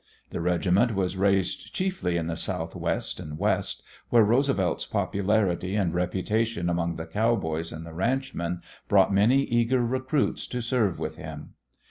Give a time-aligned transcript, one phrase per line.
[0.31, 6.71] The regiment was raised chiefly in the Southwest and West, where Roosevelt's popularity and reputation
[6.71, 11.53] among the cowboys and the ranchmen brought many eager recruits to serve with him.